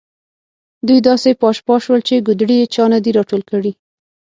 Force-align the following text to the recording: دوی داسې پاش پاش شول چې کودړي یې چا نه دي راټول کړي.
دوی 0.87 0.99
داسې 1.09 1.29
پاش 1.41 1.57
پاش 1.67 1.81
شول 1.85 2.01
چې 2.07 2.15
کودړي 2.25 2.55
یې 2.61 2.71
چا 2.75 2.85
نه 2.93 2.99
دي 3.03 3.11
راټول 3.17 3.41
کړي. 3.51 3.71